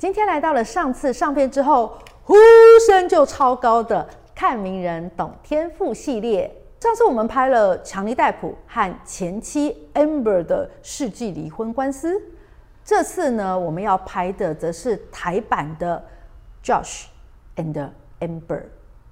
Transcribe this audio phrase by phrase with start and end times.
[0.00, 2.34] 今天来到了上次上片之后呼
[2.86, 6.50] 声就超高的看名人懂天赋系列。
[6.80, 12.18] 上次我们拍了强尼戴普和前妻 Amber 的世纪离婚官司，
[12.82, 16.02] 这次呢，我们要拍的则是台版的
[16.64, 17.04] Josh
[17.56, 17.90] and
[18.20, 18.62] Amber。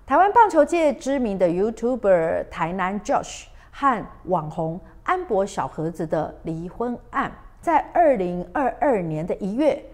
[0.07, 7.31] 台湾棒球界知名的 YouTuber 台南 Josh 和网红安博小盒子的离婚案，
[7.61, 9.85] 在二零二二年的一月。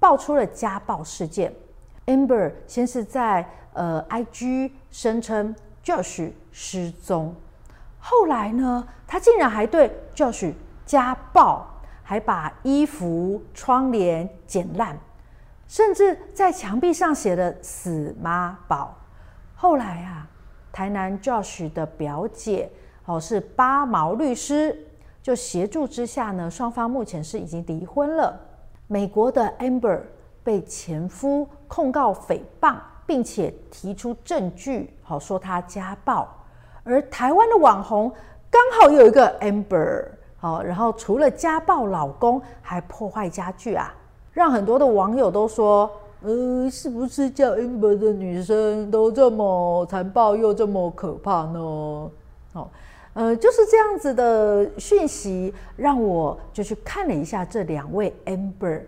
[0.00, 1.52] 爆出了家暴事件
[2.06, 7.34] ，Amber 先是在呃 IG 声称 Josh 失踪，
[8.00, 10.54] 后来呢，他竟然还对 Josh
[10.86, 11.66] 家暴，
[12.02, 14.98] 还把衣服、窗帘剪烂，
[15.68, 18.96] 甚至在墙壁上写了“死妈宝”。
[19.54, 20.26] 后来啊，
[20.72, 22.70] 台南 Josh 的表姐
[23.04, 24.86] 哦是八毛律师，
[25.22, 28.40] 就协助之下呢，双方目前是已经离婚了。
[28.92, 30.00] 美国的 Amber
[30.42, 32.74] 被前夫控告诽谤，
[33.06, 36.26] 并且提出证据，好说他家暴。
[36.82, 38.10] 而台湾的网红
[38.50, 40.06] 刚好有一个 Amber，
[40.38, 43.94] 好，然后除了家暴老公，还破坏家具啊，
[44.32, 45.88] 让很多的网友都说，
[46.22, 52.10] 呃，是不是叫 Amber 的女生都这么残暴又这么可怕呢？
[52.52, 52.68] 好。
[53.12, 58.82] 呃，就是这样子的讯息，让我就去看了一下这两位 Amber。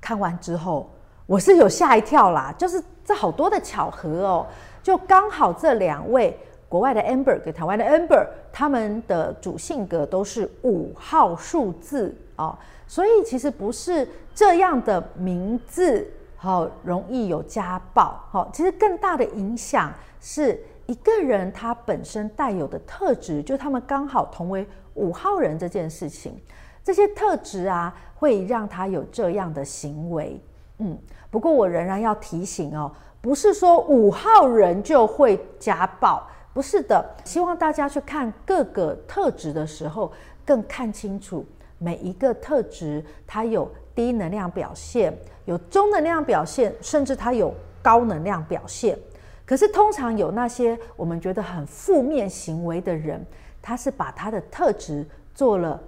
[0.00, 0.88] 看完之后，
[1.26, 4.46] 我是有吓一跳啦，就是这好多的巧合哦，
[4.80, 20.64] 就刚好这两位国外的 Amber 跟台湾的 Amber，他们的主性格都是五号数字哦，所以其实不是这样的名字好容易有家暴，好，其实更大的影响是。
[20.86, 26.38] 一个人他本身带有的特质，就他们刚好同为五号人这件事情，
[26.82, 30.40] 这些特质啊，会让他有这样的行为。
[30.78, 30.98] 嗯，
[31.30, 37.02] 不过我仍然要提醒哦，不是说五号人就会家暴，不是的。
[37.24, 40.12] 希望大家去看各个特质的时候，
[40.44, 41.46] 更看清楚
[41.78, 45.16] 每一个特质，它有低能量表现，
[45.46, 48.98] 有中能量表现，甚至它有高能量表现。
[49.46, 53.24] 可是，通常有那些我们觉得很负面行为的人，
[53.60, 55.78] 他是把他的特质做了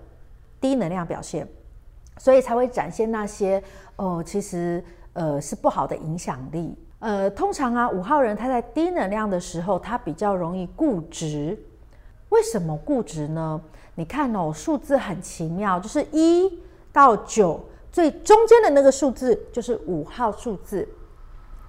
[0.61, 1.49] 低能量表现，
[2.19, 3.63] 所以才会展现那些
[3.97, 4.85] 哦，其实
[5.15, 6.77] 呃是不好的影响力。
[6.99, 11.59] 呃，通常啊，五号人他在低能量的时候，他比较容易固执。
[12.29, 13.61] 为什么固执呢？
[13.95, 16.61] 你看哦，数字很奇妙，就是一
[16.93, 17.59] 到九
[17.91, 20.87] 最中间的那个数字就是五号数字。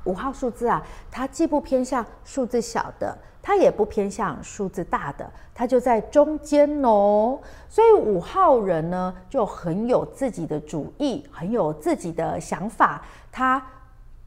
[0.08, 0.82] 五号数字啊，
[1.12, 7.38] 它既不偏向数字小的，它也不偏向数字大的，它就在中间哦。
[7.68, 13.04] 所以五号人呢，就很有自己的主意，很有自己的想法。
[13.32, 13.62] 他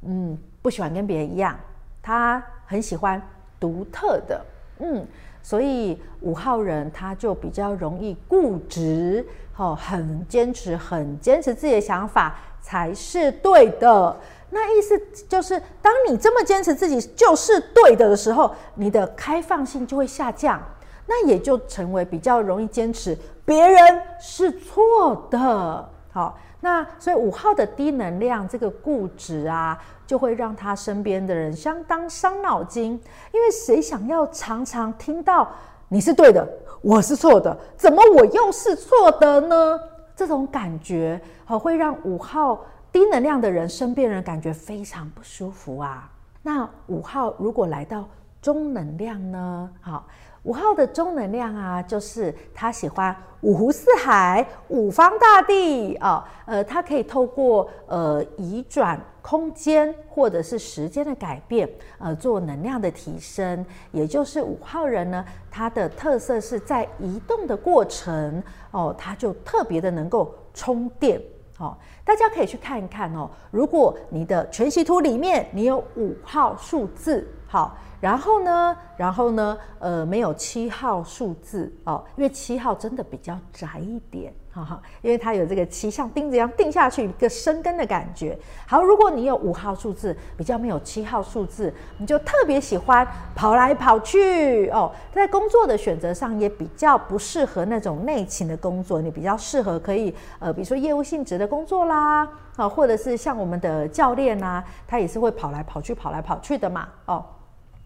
[0.03, 1.59] 嗯，不喜欢跟别人一样，
[2.03, 3.21] 他很喜欢
[3.59, 4.45] 独特的。
[4.79, 5.07] 嗯，
[5.43, 9.27] 所以五号人他就比较容易固执，
[9.57, 14.17] 哦，很坚持，很坚持自己的想法才是对的。
[14.53, 20.61] 那意思就是，当你这么坚持自己就是对的的时候，你的开放性就会下降，
[21.07, 23.81] 那也就成为比较容易坚持别人
[24.21, 25.89] 是错的。
[26.11, 33.01] 好，那所以五号的低能量这个固执啊，就会让他身边的人相当伤脑筋，
[33.33, 35.49] 因为谁想要常常听到
[35.89, 36.45] 你是对的，
[36.83, 39.79] 我是错的，怎么我又是错的呢？
[40.17, 42.61] 这种感觉好，会让五号。
[42.93, 46.11] 低能量的人，身边人感觉非常不舒服啊。
[46.43, 48.09] 那五号如果来到
[48.43, 49.71] 中能量呢？
[49.81, 50.07] 好，
[50.43, 56.27] 五号的中能量啊，就是他喜欢五湖四海、五方大地啊。
[56.47, 61.69] 呃，他可以透过呃移转空间或者是时间的改变，
[61.99, 63.65] 呃，做能量的提升。
[63.93, 68.43] 也就是五号人呢，他的特色是在移动的过程
[68.73, 71.21] 哦，他就特别的能够充电。
[71.61, 73.31] 哦，大家可以去看一看哦。
[73.51, 84.33] 如果你的全息图里面你有五号数字，好，然后呢，然后呢，呃，没有七号数字哦，因为七号真的比较窄一点。
[84.53, 88.37] 哈哈，因为它有这个七像钉子一样钉下去一个生根的感觉。
[88.67, 94.91] 好，如果你有五号数字，比较没有七号数字，你就特别喜欢跑来跑去哦。
[95.13, 107.25] 在工作的选择上也比较不适合那种内勤的工作，你比较适合可以呃，比如说业务性质的工作啦，啊，或者是像我们的教练呐，他也是会跑来跑去、跑来跑去的嘛，哦。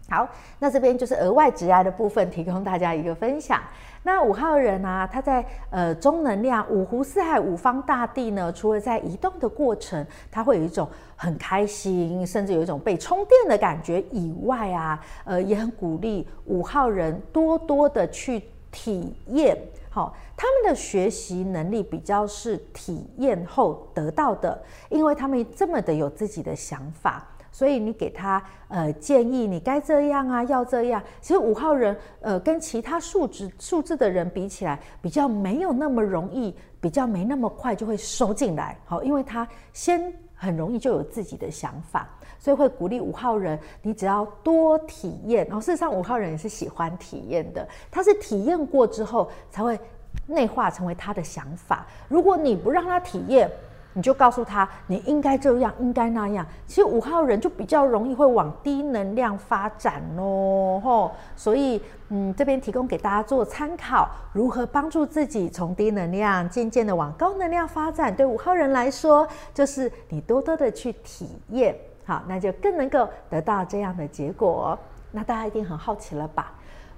[0.07, 0.27] 好，
[0.59, 3.59] 那这边就是额外职涯的部分，提供大家一个分享。
[4.05, 19.57] 那五号人、啊，他在呃中能量五湖四海五方大地呢，除了在移动的过程，他会有一种很开心，甚至有一种被充电的感觉以外啊，呃，也很鼓励五号人多多的去体验。
[19.89, 27.25] 好、他们的学习能力比较是体验后得到的，因为他们这么的有自己的想法。
[27.55, 31.01] 所以你给他呃建议，你该这样啊，要这样。
[31.21, 38.77] 其实五号人呃跟其他数值数字的人比起来，比较没有那么容易，比较没那么快就会收进来。
[38.83, 45.45] 好，因为他先很容易就有自己的想法，所以会鼓励五号人，你只要多体验。
[45.45, 49.79] 然后事实上五号人也是喜欢体验的，他是体验过之后才会
[50.27, 51.87] 内化成为他的想法。
[52.09, 53.49] 如果你不让他体验，
[53.97, 56.45] 你就告诉他，你应该这样，应该那样。
[56.67, 61.11] 其实五号人就比较容易会往低能量发展哦，吼。
[61.33, 68.13] 所以，嗯，这边提供给大家做参考，如何帮助自己从低能量渐渐的往高能量发展。
[68.13, 71.73] 对五号人来说，就是你多多的去体验，
[72.05, 74.77] 好，那就更能够得到这样的结果。
[75.09, 76.51] 那大家一定很好奇了吧？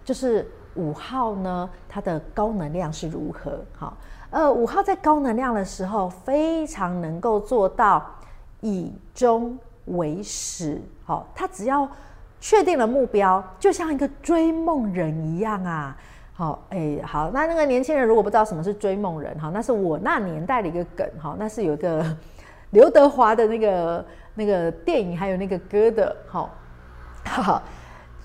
[0.03, 3.63] 就是五号呢，它的高能量是如何？
[3.77, 3.95] 好。
[4.29, 8.05] 呃，五号在高能量的时候，非常能够做到
[8.59, 10.81] 以终为始。
[11.05, 11.89] 好，他只要
[12.41, 15.95] 确定了目标，就像一个追梦人一样啊。
[16.33, 22.05] 好，哎，好，那那个年轻人如果不知道什么是追梦人，哈，那是我那年代的一个梗，哈，那是有一个
[22.71, 26.49] 刘德华的那个那个电影，还有那个歌的，好，
[27.23, 27.63] 好，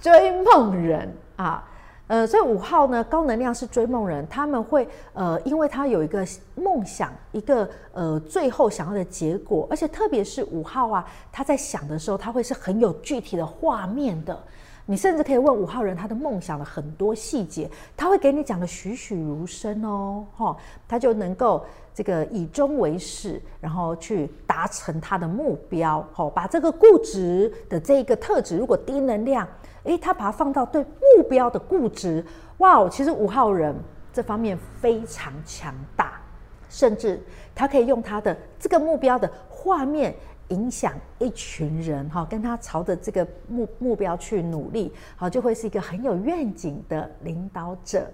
[0.01, 1.65] 追梦人啊。
[2.12, 6.23] 呃，所以五号呢，高能量是追梦人，他们会呃，因为他有一个
[6.55, 14.38] 梦想，一个呃，最后想要的结果，而且特别是五号啊，他在想的时候，他会是很有具体的画面的。
[14.85, 20.55] 你甚至可以问五号人他的梦想的很多细节，他会给你讲的栩栩如生哦，哈，
[20.87, 29.47] 他就能够这个以终为始，然后去达成他的目标，好，把这个固执的这个特质，如果低能量。
[29.85, 32.25] 诶，他把它放到对目标的固执，
[32.59, 32.89] 哇哦！
[32.89, 33.75] 其实五号人
[34.12, 36.21] 这方面非常强大，
[36.69, 37.21] 甚至
[37.53, 40.15] 他可以用他的这个目标的画面
[40.50, 48.09] 影响一群人，哈，跟他朝着这个目目标去努力，好，就会是一个很有愿景的领导者。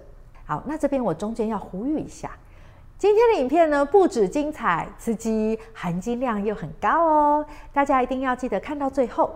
[0.45, 2.31] 好，那这边我中间要呼吁一下，
[2.99, 9.33] 今天的影片呢，不止精彩刺激，含金量又很高哦，大家一定要记得看到最后。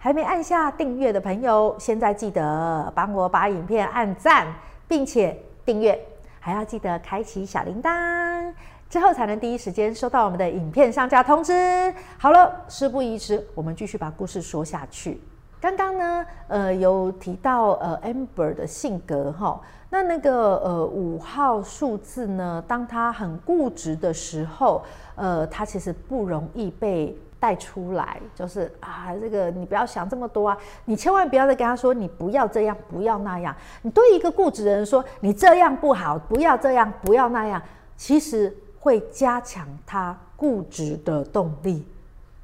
[0.00, 4.48] 还没按下订阅的朋友，现在记得帮我把影片按赞，
[4.88, 5.96] 并且订阅，
[6.40, 8.52] 还要记得开启小铃铛，
[8.90, 11.94] 之后才能第一时间收到我们的影片上架通知。
[12.18, 15.20] 好了，事不宜迟，我们继续把故事说下去。
[15.60, 19.58] 刚刚呢，呃，有提到呃，Amber 的性格哈，
[19.94, 24.82] 那那个呃五号数字呢，当他很固执的时候，
[25.14, 27.16] 呃，他其实不容易被。
[27.40, 30.56] 带出来就是啊，这个你不要想这么多啊，
[30.86, 33.54] 你千万不要再跟他说你不要这样，不要那样。
[33.82, 37.60] 你对一个固执的人说你这样不好，不要这样，不要那样，
[37.98, 38.50] 其实
[38.80, 41.86] 会加强他固执的动力。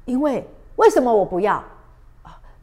[0.05, 1.63] 因为为什么我不要？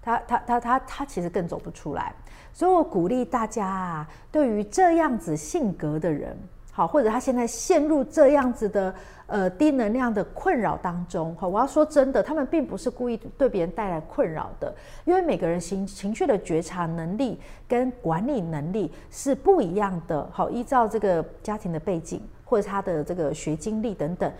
[0.00, 2.14] 他他他他他其实更走不出来。
[2.52, 6.36] 所以我鼓励大家啊，对于这样子性格的人。
[6.70, 8.94] 好，或者他现在陷入这样子的
[9.26, 11.34] 呃低能量的困扰当中。
[11.34, 14.72] 好，我要说真的，他们并不是故意对别人带来困扰的，
[15.04, 20.24] 因为每个人情情绪的觉察能力跟管理能力是不一样的。
[20.32, 24.32] 好，依照这个家庭的背景，或者他的这个学经历等等，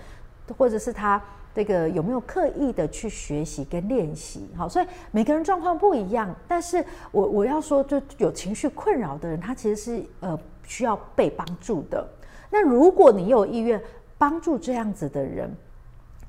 [0.56, 1.20] 或者是他
[1.54, 4.48] 这个有没有刻意的去学习跟练习。
[4.56, 6.34] 好，所以每个人状况不一样。
[6.46, 12.06] 但是我我要说，就有情绪困扰的人，他其实是呃需要被帮助的。
[12.50, 13.82] 那如果你有意愿
[14.16, 15.52] 帮助这样子的人，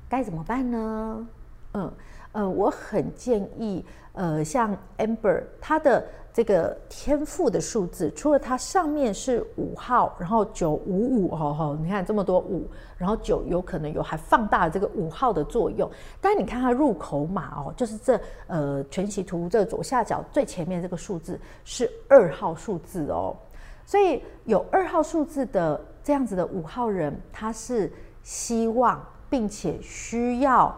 [0.08, 1.26] 该怎么办呢？
[1.74, 1.92] 嗯
[2.32, 15.90] 呃，我很建议，呃，像 Amber 他的这个天赋的数字，除了它上面是五号，然后九五五，哦吼，你看这么多五，然后九有可能有还放大了这个五号的作用。
[16.20, 23.36] 但你看它入口码哦，就是这呃全息图这左下角最前面这个数字是二号数字哦，
[23.84, 25.80] 所以有二号数字的。
[26.02, 30.74] 这样子的五号人，他是希望并且需要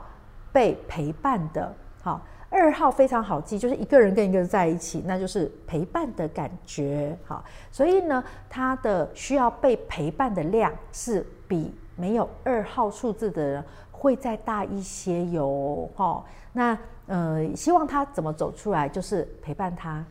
[0.52, 1.74] 被陪伴的。
[2.02, 7.16] 好，二号非常好记，就是一个人跟一个人在一起，那就是陪伴的感觉。
[7.24, 15.88] 好，所以呢，他的需要被陪伴的量是比没有二号数字的人会再大一些哟。
[15.94, 20.04] 好，那呃，希望他怎么走出来，就是陪伴他，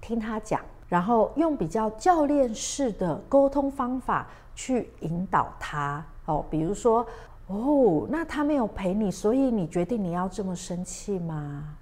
[0.00, 6.04] 听他讲，然后用比较教练式的沟通方法去引导他。
[6.26, 7.06] 哦，比如说，
[7.46, 11.76] 哦，那他没有陪你，所以你决定你要这么生气吗？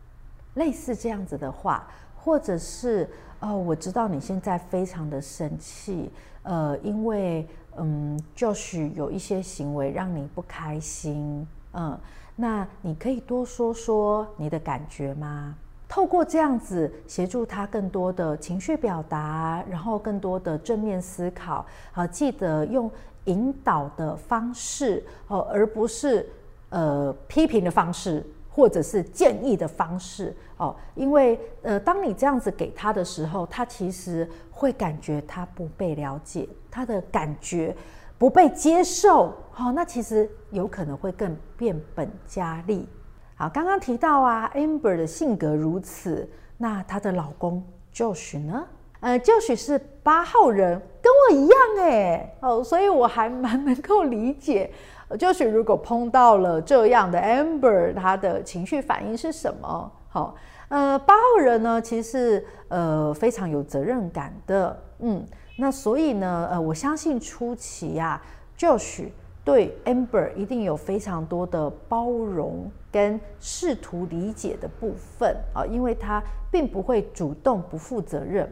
[0.55, 3.09] 类似这样子的话，或者是，
[3.41, 6.11] 哦，我知道你现在非常的生气，
[6.43, 11.99] 呃，因为，嗯，就许有一些行为让你不开心，嗯，
[12.37, 15.55] 那你可以多说说你的感觉吗？
[15.89, 21.67] 透过这样子协助他更多的情绪表达，然后更多的正面思考。
[21.93, 22.91] 好，记得用
[23.25, 26.29] 引导的方式哦，而不是
[26.71, 30.75] 呃批评的方式，或者是建议的方式哦。
[30.95, 37.75] 因为呃，当你这样子给他的时候，他其实会感觉他不被了解，他的感觉
[38.19, 39.33] 不被接受。
[39.57, 42.89] 哦，那其实有可能会更变本加厉。
[43.35, 47.63] 好，刚刚提到啊，Amber 的性格如此，那她的老公
[47.93, 48.65] Josh 呢？
[49.01, 54.71] 呃，Josh 是八号人，跟我一样哎，哦，所以我还蛮能够理解
[55.11, 59.93] ，Josh 如果碰到了这样的 Amber，他的情绪反应是什么？
[60.09, 60.35] 好，
[60.69, 65.27] 呃，八号人呢，其实呃非常有责任感的，嗯，
[65.59, 68.23] 那所以呢，呃，我相信初期呀
[68.57, 69.09] ，Josh
[69.45, 72.71] 对 Amber 一定有非常多的包容。
[72.93, 78.47] 跟试图理解的部分啊，因为他并不会主动不负责任，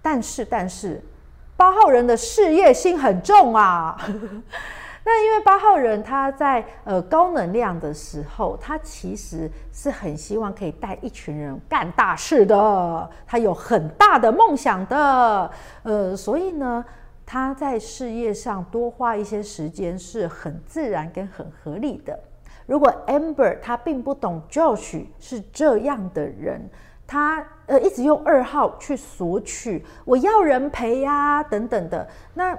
[0.00, 1.02] 但是但是
[1.56, 3.96] 八号人的事业心很重啊。
[5.08, 15.48] 那因为八号人他在呃高能量的时候，他其实是很希望可以带一群人干大事的，他有很大的梦想的，
[15.84, 16.84] 呃，所以呢，
[17.24, 22.18] 他在事业上多花一些时间是很自然跟很合理的。
[22.66, 26.68] 如果 Amber 他并不懂 Josh 是这样的人，
[27.06, 32.56] 他呃一直用二号去索取，我要人陪呀、等等的，那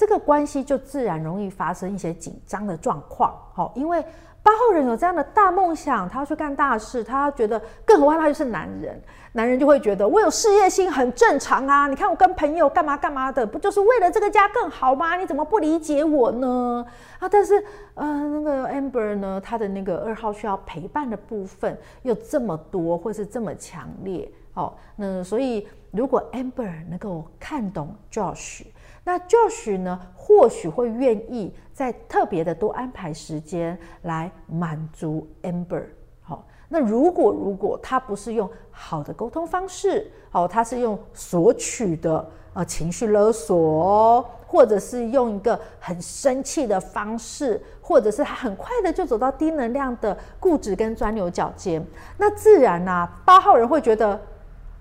[0.00, 3.34] 这个关系就自然容易发生一些紧张的状况。
[3.52, 4.02] 好，因为
[4.42, 8.98] 八号人有这样的大梦想，他要去干大事，他觉得，更何况他就是男人。
[9.32, 11.86] 男人就会觉得我有事业心很正常啊！
[11.86, 15.16] 你看我跟朋友干嘛干嘛的，不就是为了这个家更好吗？
[15.16, 16.82] 你怎么不理解我呢？
[17.18, 24.72] 啊，但是呃，那个 Amber 呢，他的那个二号需要陪伴的部分又这么多，或是这么强烈哦。
[24.96, 28.62] 那所以如果 Amber 能够看懂 Josh，
[29.02, 35.84] 那 Josh 呢，或许会愿意再特别的多安排时间来满足 Amber
[36.20, 36.46] 好。
[36.68, 51.84] 那如果如果他不是用好的沟通方式，哦，他是用索取的呃情绪勒索，或者是用一个很生气的方式，或者是他很快的就走到低能量的固执跟钻牛角尖，
[52.18, 54.20] 那自然啊，八号人会觉得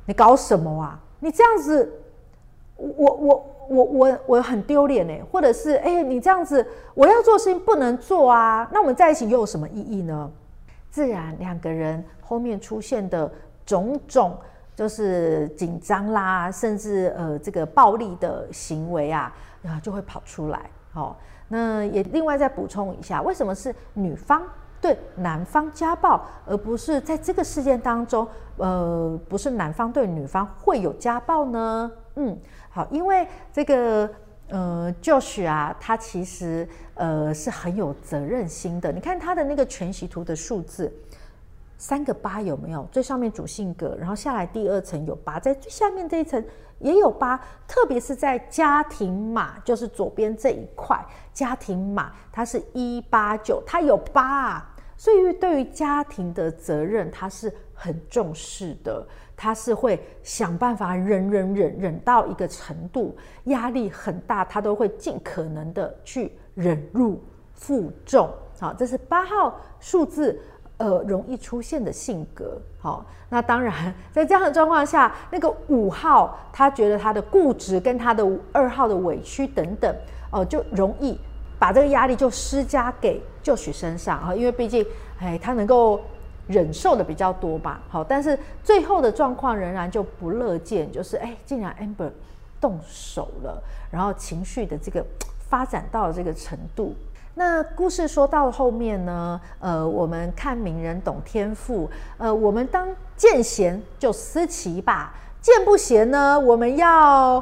[0.06, 1.00] 你搞什么啊？
[1.20, 1.92] 你这样子，
[2.76, 8.68] 我我我我我很丢脸哎，或者是哎，你这样子，我要做事情不能做啊？
[8.74, 10.30] 那我们在一起又有什么意义呢？
[10.90, 13.32] 自然，两个人后面出现的
[13.66, 14.36] 种种，
[14.76, 19.32] 就是紧张啦，甚至呃这个暴力的行为啊，
[19.64, 20.60] 啊就会跑出来。
[20.92, 21.16] 好，
[21.48, 24.42] 那也另外再补充一下，为什么是女方
[24.82, 31.92] 对男方家暴，而不是在这个事件当中，呃，不是男方对女方会有家暴呢？
[32.16, 32.38] 嗯，
[32.70, 34.10] 好，因为这个。
[34.52, 38.92] 呃，Josh 啊，他其实呃是很有责任心的。
[38.92, 40.92] 你看他的那个全息图的数字，
[41.78, 42.84] 三个八有没有？
[42.92, 46.44] 最上面主性格，然后下来第二层有八，在最下面这一层
[46.80, 47.40] 也有八。
[47.68, 51.00] 特别是在家庭码，就是左边这一块
[51.32, 54.76] 家庭码，它是一八九，它有八啊。
[54.98, 59.08] 所以对于家庭的责任，他是很重视的。
[59.42, 63.16] 他是会想办法忍忍忍忍到一个程度，
[63.46, 68.30] 压力很大，他都会尽可能的去忍辱负重。
[68.60, 70.38] 好，这是八号数字，
[70.76, 72.62] 呃，容易出现的性格。
[72.80, 79.90] 好，那当然在这样的状况下，那个五号他觉得他的固执跟他的二号的委屈等等，
[80.32, 81.18] 哦、呃，就容易
[81.58, 84.86] 把这个压力就施加给 Josh 身上啊，因为毕竟，
[85.22, 86.02] 哎，他能够。
[86.50, 92.10] 忍受的比较多吧，好，但是最后的状况仍然就不乐见，就是哎，竟然 Amber
[92.60, 95.06] 动手了，然后情绪的这个
[95.48, 96.96] 发展到了这个程度。
[97.36, 101.88] 那故事说到后面呢，呃，我们看名人懂天赋，
[102.18, 107.38] 呃，我们当见贤就思齐吧，见不贤呢，我们要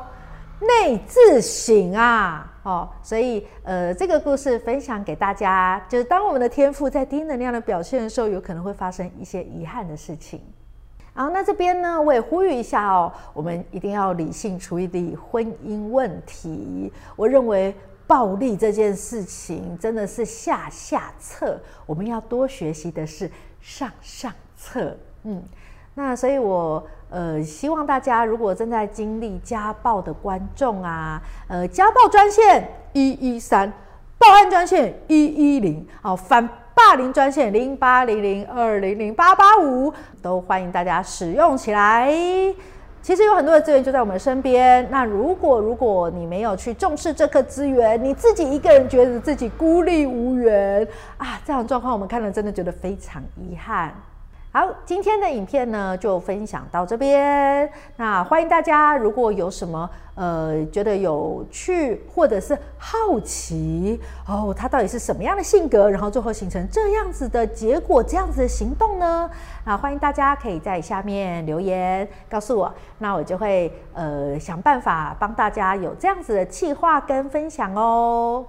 [0.60, 2.46] 内自省啊。
[2.68, 10.42] 哦，所以呃，这个故事分享给大家，就是当我们的天赋在低能量的表现的时候，有可能会发生一些遗憾的事情。
[11.14, 16.92] 好，那这边呢，我也呼吁一下哦，我们一定要理性处理婚姻问题。
[17.16, 17.74] 我认为
[18.06, 23.32] 暴力这件事情真的是下下策，我们要多学习的是
[23.62, 24.94] 上上策。
[25.24, 25.42] 嗯，
[25.98, 33.74] 那所以我呃希望大家如果正在经历家暴的观众啊，呃，家暴专线一一三，
[34.20, 36.48] 报案专线一一零，好反。
[36.75, 42.13] 霸凌专线零八零零二零零八八五，都欢迎大家使用起来。
[43.01, 44.88] 其实有很多的资源就在我们身边。
[44.92, 50.88] 那如果如果你没有去重视这颗资源，你自己一个人觉得自己孤立无援
[51.18, 53.92] 啊，这样状况我们看了真的觉得非常遗憾。
[54.50, 57.70] 好，今天的影片呢就分享到这边。
[57.98, 69.30] 那欢迎大家，如果有什么呃觉得有趣或者是好奇哦，他到底是什么样的性格，然后最后形成这样子的结果，这样子的行动呢？
[69.63, 78.44] 那欢迎大家可以在下面留言告诉我，那我就会呃想办法帮大家有这样子的计划跟分享哦。